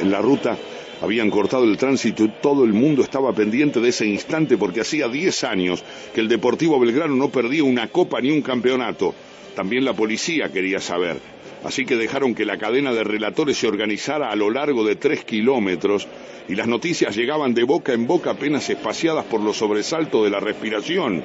En 0.00 0.12
la 0.12 0.20
ruta 0.20 0.56
habían 1.02 1.30
cortado 1.30 1.64
el 1.64 1.76
tránsito 1.76 2.24
y 2.24 2.32
todo 2.40 2.64
el 2.64 2.72
mundo 2.72 3.02
estaba 3.02 3.32
pendiente 3.32 3.80
de 3.80 3.88
ese 3.88 4.06
instante 4.06 4.56
porque 4.56 4.82
hacía 4.82 5.08
10 5.08 5.44
años 5.44 5.84
que 6.14 6.20
el 6.20 6.28
Deportivo 6.28 6.78
Belgrano 6.78 7.16
no 7.16 7.28
perdía 7.28 7.64
una 7.64 7.88
copa 7.88 8.20
ni 8.20 8.30
un 8.30 8.40
campeonato. 8.40 9.12
También 9.56 9.84
la 9.84 9.94
policía 9.94 10.50
quería 10.50 10.80
saber. 10.80 11.18
Así 11.64 11.84
que 11.84 11.96
dejaron 11.96 12.34
que 12.34 12.44
la 12.44 12.56
cadena 12.56 12.92
de 12.92 13.02
relatores 13.02 13.56
se 13.56 13.66
organizara 13.66 14.30
a 14.30 14.36
lo 14.36 14.50
largo 14.50 14.84
de 14.84 14.94
tres 14.94 15.24
kilómetros 15.24 16.06
y 16.48 16.54
las 16.54 16.68
noticias 16.68 17.16
llegaban 17.16 17.52
de 17.52 17.64
boca 17.64 17.92
en 17.92 18.06
boca 18.06 18.30
apenas 18.30 18.70
espaciadas 18.70 19.24
por 19.24 19.40
los 19.40 19.56
sobresaltos 19.56 20.22
de 20.24 20.30
la 20.30 20.40
respiración. 20.40 21.22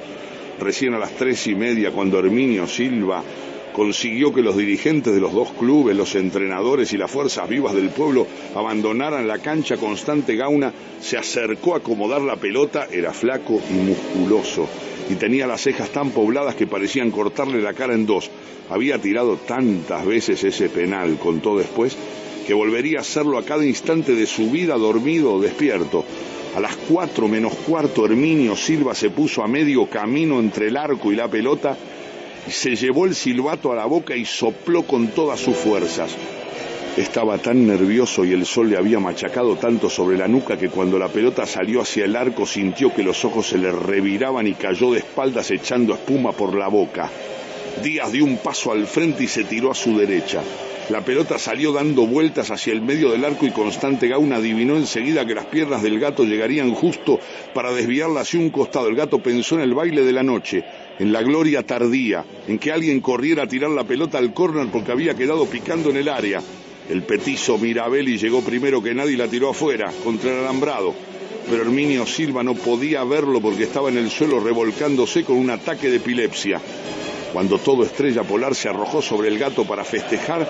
Recién 0.58 0.94
a 0.94 0.98
las 0.98 1.12
tres 1.12 1.46
y 1.46 1.54
media, 1.54 1.92
cuando 1.92 2.18
Herminio 2.18 2.66
Silva 2.66 3.22
consiguió 3.78 4.34
que 4.34 4.42
los 4.42 4.56
dirigentes 4.56 5.14
de 5.14 5.20
los 5.20 5.32
dos 5.32 5.52
clubes, 5.52 5.96
los 5.96 6.16
entrenadores 6.16 6.92
y 6.92 6.98
las 6.98 7.08
fuerzas 7.08 7.48
vivas 7.48 7.76
del 7.76 7.90
pueblo 7.90 8.26
abandonaran 8.56 9.28
la 9.28 9.38
cancha 9.38 9.76
constante. 9.76 10.34
Gauna 10.34 10.72
se 11.00 11.16
acercó 11.16 11.74
a 11.74 11.76
acomodar 11.76 12.20
la 12.20 12.34
pelota, 12.34 12.88
era 12.90 13.12
flaco 13.12 13.60
y 13.70 13.74
musculoso 13.74 14.68
y 15.08 15.14
tenía 15.14 15.46
las 15.46 15.60
cejas 15.60 15.90
tan 15.90 16.10
pobladas 16.10 16.56
que 16.56 16.66
parecían 16.66 17.12
cortarle 17.12 17.62
la 17.62 17.72
cara 17.72 17.94
en 17.94 18.04
dos. 18.04 18.28
Había 18.68 18.98
tirado 18.98 19.36
tantas 19.36 20.04
veces 20.04 20.42
ese 20.42 20.68
penal, 20.68 21.16
contó 21.16 21.56
después, 21.56 21.96
que 22.48 22.54
volvería 22.54 22.98
a 22.98 23.02
hacerlo 23.02 23.38
a 23.38 23.44
cada 23.44 23.64
instante 23.64 24.16
de 24.16 24.26
su 24.26 24.50
vida 24.50 24.76
dormido 24.76 25.34
o 25.34 25.40
despierto. 25.40 26.04
A 26.56 26.58
las 26.60 26.74
cuatro 26.74 27.28
menos 27.28 27.54
cuarto, 27.54 28.06
Herminio 28.06 28.56
Silva 28.56 28.96
se 28.96 29.10
puso 29.10 29.44
a 29.44 29.46
medio 29.46 29.86
camino 29.86 30.40
entre 30.40 30.66
el 30.66 30.76
arco 30.76 31.12
y 31.12 31.14
la 31.14 31.28
pelota 31.28 31.76
se 32.50 32.76
llevó 32.76 33.06
el 33.06 33.14
silbato 33.14 33.72
a 33.72 33.76
la 33.76 33.86
boca 33.86 34.16
y 34.16 34.24
sopló 34.24 34.82
con 34.84 35.08
todas 35.08 35.40
sus 35.40 35.56
fuerzas. 35.56 36.16
Estaba 36.96 37.38
tan 37.38 37.66
nervioso 37.66 38.24
y 38.24 38.32
el 38.32 38.44
sol 38.44 38.70
le 38.70 38.76
había 38.76 38.98
machacado 38.98 39.56
tanto 39.56 39.88
sobre 39.88 40.18
la 40.18 40.26
nuca 40.26 40.58
que 40.58 40.68
cuando 40.68 40.98
la 40.98 41.08
pelota 41.08 41.46
salió 41.46 41.80
hacia 41.80 42.04
el 42.04 42.16
arco 42.16 42.44
sintió 42.44 42.92
que 42.92 43.04
los 43.04 43.24
ojos 43.24 43.46
se 43.48 43.58
le 43.58 43.70
reviraban 43.70 44.46
y 44.48 44.54
cayó 44.54 44.92
de 44.92 44.98
espaldas 44.98 45.50
echando 45.50 45.94
espuma 45.94 46.32
por 46.32 46.56
la 46.56 46.68
boca. 46.68 47.08
Díaz 47.82 48.10
dio 48.10 48.24
un 48.24 48.38
paso 48.38 48.72
al 48.72 48.86
frente 48.86 49.24
y 49.24 49.28
se 49.28 49.44
tiró 49.44 49.70
a 49.70 49.74
su 49.74 49.96
derecha. 49.96 50.42
La 50.90 51.02
pelota 51.02 51.38
salió 51.38 51.72
dando 51.72 52.06
vueltas 52.06 52.50
hacia 52.50 52.72
el 52.72 52.80
medio 52.80 53.12
del 53.12 53.24
arco 53.24 53.46
y 53.46 53.50
Constante 53.50 54.08
Gauna 54.08 54.36
adivinó 54.36 54.76
enseguida 54.76 55.26
que 55.26 55.34
las 55.34 55.44
piernas 55.44 55.82
del 55.82 56.00
gato 56.00 56.24
llegarían 56.24 56.72
justo 56.72 57.20
para 57.54 57.72
desviarla 57.72 58.22
hacia 58.22 58.40
un 58.40 58.50
costado. 58.50 58.88
El 58.88 58.96
gato 58.96 59.18
pensó 59.18 59.54
en 59.56 59.60
el 59.60 59.74
baile 59.74 60.02
de 60.02 60.12
la 60.12 60.22
noche 60.22 60.64
en 60.98 61.12
la 61.12 61.22
gloria 61.22 61.62
tardía, 61.62 62.24
en 62.46 62.58
que 62.58 62.72
alguien 62.72 63.00
corriera 63.00 63.44
a 63.44 63.48
tirar 63.48 63.70
la 63.70 63.84
pelota 63.84 64.18
al 64.18 64.34
córner 64.34 64.68
porque 64.70 64.92
había 64.92 65.14
quedado 65.14 65.46
picando 65.46 65.90
en 65.90 65.96
el 65.96 66.08
área. 66.08 66.40
El 66.88 67.02
petizo 67.02 67.58
Mirabelli 67.58 68.16
llegó 68.18 68.42
primero 68.42 68.82
que 68.82 68.94
nadie 68.94 69.12
y 69.12 69.16
la 69.16 69.28
tiró 69.28 69.50
afuera, 69.50 69.92
contra 70.02 70.32
el 70.32 70.40
alambrado. 70.40 70.94
Pero 71.48 71.62
Herminio 71.62 72.06
Silva 72.06 72.42
no 72.42 72.54
podía 72.54 73.04
verlo 73.04 73.40
porque 73.40 73.64
estaba 73.64 73.88
en 73.88 73.98
el 73.98 74.10
suelo 74.10 74.40
revolcándose 74.40 75.24
con 75.24 75.36
un 75.36 75.50
ataque 75.50 75.88
de 75.88 75.96
epilepsia. 75.96 76.60
Cuando 77.32 77.58
todo 77.58 77.84
Estrella 77.84 78.22
Polar 78.22 78.54
se 78.54 78.68
arrojó 78.68 79.02
sobre 79.02 79.28
el 79.28 79.38
gato 79.38 79.64
para 79.64 79.84
festejar, 79.84 80.48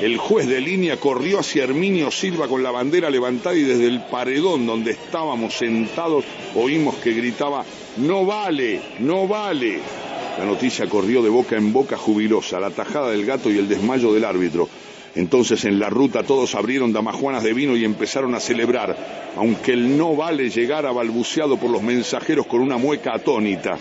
el 0.00 0.16
juez 0.16 0.46
de 0.46 0.60
línea 0.60 0.96
corrió 0.98 1.40
hacia 1.40 1.64
Herminio 1.64 2.10
Silva 2.10 2.46
con 2.46 2.62
la 2.62 2.70
bandera 2.70 3.10
levantada 3.10 3.56
y 3.56 3.62
desde 3.62 3.86
el 3.86 4.00
paredón 4.02 4.64
donde 4.64 4.92
estábamos 4.92 5.54
sentados 5.54 6.24
oímos 6.54 6.96
que 6.96 7.12
gritaba, 7.12 7.64
no 7.96 8.24
vale, 8.24 8.80
no 9.00 9.26
vale. 9.26 9.80
La 10.38 10.44
noticia 10.44 10.88
corrió 10.88 11.20
de 11.20 11.28
boca 11.28 11.56
en 11.56 11.72
boca 11.72 11.96
jubilosa, 11.96 12.60
la 12.60 12.70
tajada 12.70 13.10
del 13.10 13.26
gato 13.26 13.50
y 13.50 13.58
el 13.58 13.68
desmayo 13.68 14.12
del 14.12 14.24
árbitro. 14.24 14.68
Entonces 15.16 15.64
en 15.64 15.80
la 15.80 15.90
ruta 15.90 16.22
todos 16.22 16.54
abrieron 16.54 16.92
damajuanas 16.92 17.42
de 17.42 17.52
vino 17.52 17.76
y 17.76 17.84
empezaron 17.84 18.36
a 18.36 18.40
celebrar, 18.40 19.32
aunque 19.36 19.72
el 19.72 19.98
no 19.98 20.14
vale 20.14 20.48
llegara 20.48 20.92
balbuceado 20.92 21.56
por 21.56 21.70
los 21.70 21.82
mensajeros 21.82 22.46
con 22.46 22.60
una 22.60 22.76
mueca 22.76 23.14
atónita. 23.14 23.76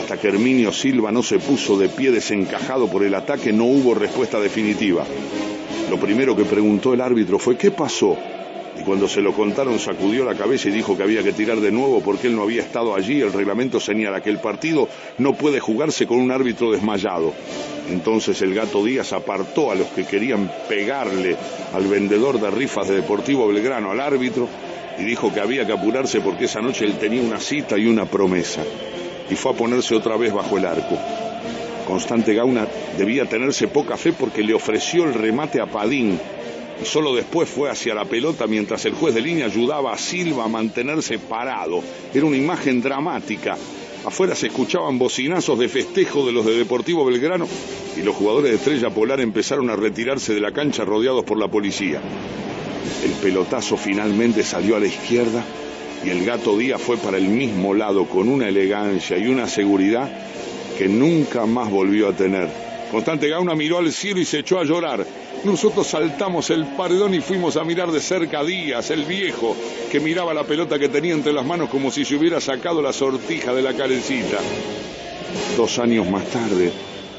Hasta 0.00 0.18
que 0.18 0.28
Herminio 0.28 0.72
Silva 0.72 1.10
no 1.10 1.22
se 1.22 1.38
puso 1.38 1.78
de 1.78 1.88
pie 1.88 2.10
desencajado 2.10 2.88
por 2.88 3.02
el 3.02 3.14
ataque, 3.14 3.52
no 3.52 3.64
hubo 3.64 3.94
respuesta 3.94 4.38
definitiva. 4.38 5.04
Lo 5.90 5.98
primero 5.98 6.36
que 6.36 6.44
preguntó 6.44 6.92
el 6.92 7.00
árbitro 7.00 7.38
fue 7.38 7.56
¿qué 7.56 7.70
pasó? 7.70 8.16
Y 8.78 8.82
cuando 8.82 9.08
se 9.08 9.22
lo 9.22 9.32
contaron 9.32 9.78
sacudió 9.78 10.24
la 10.24 10.34
cabeza 10.34 10.68
y 10.68 10.72
dijo 10.72 10.96
que 10.96 11.02
había 11.02 11.22
que 11.22 11.32
tirar 11.32 11.60
de 11.60 11.70
nuevo 11.70 12.02
porque 12.02 12.26
él 12.26 12.36
no 12.36 12.42
había 12.42 12.62
estado 12.62 12.94
allí. 12.94 13.20
El 13.20 13.32
reglamento 13.32 13.80
señala 13.80 14.20
que 14.20 14.30
el 14.30 14.38
partido 14.38 14.88
no 15.18 15.34
puede 15.34 15.60
jugarse 15.60 16.06
con 16.06 16.18
un 16.18 16.30
árbitro 16.30 16.72
desmayado. 16.72 17.32
Entonces 17.88 18.42
el 18.42 18.54
gato 18.54 18.84
Díaz 18.84 19.12
apartó 19.12 19.70
a 19.70 19.74
los 19.74 19.86
que 19.88 20.04
querían 20.04 20.50
pegarle 20.68 21.36
al 21.72 21.86
vendedor 21.86 22.40
de 22.40 22.50
rifas 22.50 22.88
de 22.88 22.96
Deportivo 22.96 23.48
Belgrano, 23.48 23.92
al 23.92 24.00
árbitro, 24.00 24.48
y 24.98 25.04
dijo 25.04 25.32
que 25.32 25.40
había 25.40 25.66
que 25.66 25.72
apurarse 25.72 26.20
porque 26.20 26.46
esa 26.46 26.60
noche 26.60 26.84
él 26.84 26.98
tenía 26.98 27.22
una 27.22 27.40
cita 27.40 27.78
y 27.78 27.86
una 27.86 28.06
promesa 28.06 28.62
y 29.30 29.34
fue 29.34 29.52
a 29.52 29.56
ponerse 29.56 29.94
otra 29.94 30.16
vez 30.16 30.32
bajo 30.32 30.58
el 30.58 30.66
arco. 30.66 30.98
Constante 31.86 32.34
Gauna 32.34 32.66
debía 32.98 33.26
tenerse 33.26 33.68
poca 33.68 33.96
fe 33.96 34.12
porque 34.12 34.42
le 34.42 34.54
ofreció 34.54 35.04
el 35.04 35.14
remate 35.14 35.60
a 35.60 35.66
Padín 35.66 36.18
y 36.82 36.84
solo 36.84 37.14
después 37.14 37.48
fue 37.48 37.70
hacia 37.70 37.94
la 37.94 38.04
pelota 38.04 38.46
mientras 38.46 38.84
el 38.84 38.94
juez 38.94 39.14
de 39.14 39.22
línea 39.22 39.46
ayudaba 39.46 39.92
a 39.92 39.98
Silva 39.98 40.44
a 40.44 40.48
mantenerse 40.48 41.18
parado. 41.18 41.82
Era 42.12 42.26
una 42.26 42.36
imagen 42.36 42.82
dramática. 42.82 43.56
Afuera 44.04 44.34
se 44.34 44.48
escuchaban 44.48 44.98
bocinazos 44.98 45.58
de 45.58 45.68
festejo 45.68 46.26
de 46.26 46.32
los 46.32 46.44
de 46.44 46.56
Deportivo 46.56 47.04
Belgrano 47.04 47.46
y 47.96 48.02
los 48.02 48.14
jugadores 48.14 48.50
de 48.50 48.56
Estrella 48.56 48.90
Polar 48.90 49.20
empezaron 49.20 49.70
a 49.70 49.76
retirarse 49.76 50.34
de 50.34 50.40
la 50.40 50.52
cancha 50.52 50.84
rodeados 50.84 51.24
por 51.24 51.38
la 51.38 51.48
policía. 51.48 52.00
El 53.04 53.12
pelotazo 53.22 53.76
finalmente 53.76 54.42
salió 54.42 54.76
a 54.76 54.80
la 54.80 54.86
izquierda 54.86 55.44
y 56.06 56.10
el 56.10 56.24
gato 56.24 56.56
Díaz 56.56 56.80
fue 56.80 56.96
para 56.96 57.16
el 57.16 57.28
mismo 57.28 57.74
lado 57.74 58.04
con 58.06 58.28
una 58.28 58.48
elegancia 58.48 59.18
y 59.18 59.26
una 59.26 59.48
seguridad 59.48 60.08
que 60.78 60.86
nunca 60.86 61.46
más 61.46 61.68
volvió 61.68 62.08
a 62.08 62.12
tener. 62.12 62.48
Constante 62.92 63.28
Gauna 63.28 63.56
miró 63.56 63.78
al 63.78 63.92
cielo 63.92 64.20
y 64.20 64.24
se 64.24 64.38
echó 64.38 64.60
a 64.60 64.64
llorar. 64.64 65.04
Nosotros 65.44 65.88
saltamos 65.88 66.50
el 66.50 66.64
paredón 66.64 67.14
y 67.14 67.20
fuimos 67.20 67.56
a 67.56 67.64
mirar 67.64 67.90
de 67.90 68.00
cerca 68.00 68.40
a 68.40 68.44
Díaz, 68.44 68.90
el 68.92 69.04
viejo, 69.04 69.56
que 69.90 69.98
miraba 69.98 70.32
la 70.32 70.44
pelota 70.44 70.78
que 70.78 70.88
tenía 70.88 71.12
entre 71.12 71.32
las 71.32 71.44
manos 71.44 71.68
como 71.70 71.90
si 71.90 72.04
se 72.04 72.14
hubiera 72.14 72.40
sacado 72.40 72.80
la 72.80 72.92
sortija 72.92 73.52
de 73.52 73.62
la 73.62 73.74
carecita. 73.74 74.38
Dos 75.56 75.78
años 75.80 76.08
más 76.08 76.24
tarde, 76.26 76.70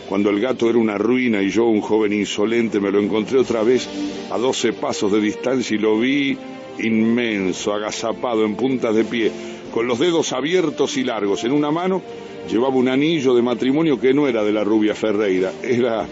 cuando 0.07 0.29
el 0.29 0.39
gato 0.39 0.69
era 0.69 0.79
una 0.79 0.97
ruina 0.97 1.41
y 1.41 1.49
yo, 1.49 1.65
un 1.65 1.81
joven 1.81 2.13
insolente, 2.13 2.79
me 2.79 2.91
lo 2.91 3.01
encontré 3.01 3.37
otra 3.37 3.63
vez 3.63 3.89
a 4.31 4.37
doce 4.37 4.71
pasos 4.71 5.11
de 5.11 5.19
distancia 5.19 5.75
y 5.75 5.79
lo 5.79 5.99
vi 5.99 6.37
inmenso, 6.79 7.73
agazapado, 7.73 8.45
en 8.45 8.55
puntas 8.55 8.95
de 8.95 9.03
pie, 9.03 9.31
con 9.73 9.87
los 9.87 9.99
dedos 9.99 10.33
abiertos 10.33 10.97
y 10.97 11.03
largos. 11.03 11.43
En 11.43 11.51
una 11.51 11.71
mano 11.71 12.01
llevaba 12.49 12.75
un 12.75 12.87
anillo 12.87 13.35
de 13.35 13.41
matrimonio 13.41 13.99
que 13.99 14.13
no 14.13 14.27
era 14.27 14.43
de 14.43 14.51
la 14.51 14.63
rubia 14.63 14.95
Ferreira, 14.95 15.51
era 15.63 16.07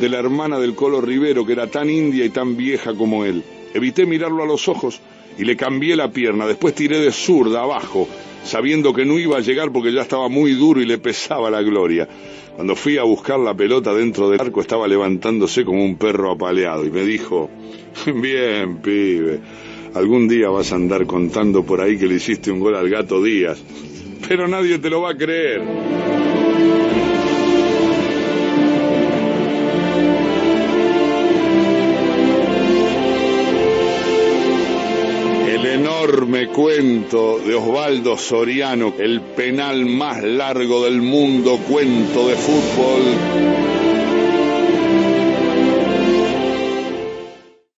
de 0.00 0.08
la 0.08 0.18
hermana 0.18 0.58
del 0.58 0.74
Colo 0.74 1.00
Rivero, 1.00 1.46
que 1.46 1.52
era 1.52 1.66
tan 1.66 1.88
india 1.88 2.24
y 2.24 2.30
tan 2.30 2.56
vieja 2.56 2.94
como 2.94 3.24
él. 3.24 3.42
Evité 3.74 4.06
mirarlo 4.06 4.42
a 4.42 4.46
los 4.46 4.68
ojos 4.68 5.00
y 5.38 5.44
le 5.44 5.56
cambié 5.56 5.96
la 5.96 6.10
pierna. 6.10 6.46
Después 6.46 6.74
tiré 6.74 6.98
de 6.98 7.12
zurda 7.12 7.62
abajo, 7.62 8.08
sabiendo 8.44 8.92
que 8.92 9.04
no 9.04 9.18
iba 9.18 9.36
a 9.38 9.40
llegar 9.40 9.72
porque 9.72 9.92
ya 9.92 10.02
estaba 10.02 10.28
muy 10.28 10.52
duro 10.52 10.80
y 10.80 10.86
le 10.86 10.98
pesaba 10.98 11.50
la 11.50 11.62
gloria. 11.62 12.08
Cuando 12.56 12.76
fui 12.76 12.98
a 12.98 13.02
buscar 13.02 13.38
la 13.38 13.54
pelota 13.54 13.94
dentro 13.94 14.28
del 14.28 14.40
arco 14.40 14.60
estaba 14.60 14.86
levantándose 14.86 15.64
como 15.64 15.82
un 15.82 15.96
perro 15.96 16.32
apaleado 16.32 16.84
y 16.84 16.90
me 16.90 17.02
dijo, 17.04 17.48
bien, 18.06 18.78
pibe, 18.78 19.40
algún 19.94 20.28
día 20.28 20.48
vas 20.48 20.72
a 20.72 20.76
andar 20.76 21.06
contando 21.06 21.64
por 21.64 21.80
ahí 21.80 21.98
que 21.98 22.06
le 22.06 22.14
hiciste 22.14 22.50
un 22.50 22.60
gol 22.60 22.76
al 22.76 22.88
gato 22.88 23.22
Díaz, 23.22 23.62
pero 24.28 24.48
nadie 24.48 24.78
te 24.78 24.90
lo 24.90 25.02
va 25.02 25.10
a 25.10 25.16
creer. 25.16 25.62
enorme 35.72 36.48
cuento 36.48 37.38
de 37.38 37.54
Osvaldo 37.54 38.18
Soriano, 38.18 38.94
el 38.98 39.20
penal 39.20 39.86
más 39.86 40.22
largo 40.22 40.84
del 40.84 41.00
mundo, 41.00 41.58
cuento 41.66 42.28
de 42.28 42.36
fútbol 42.36 43.71